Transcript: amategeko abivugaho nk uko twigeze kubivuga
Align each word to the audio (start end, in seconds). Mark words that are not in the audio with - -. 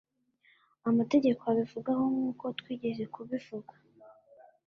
amategeko 0.89 1.41
abivugaho 1.51 2.03
nk 2.13 2.19
uko 2.31 2.45
twigeze 2.59 3.03
kubivuga 3.13 3.73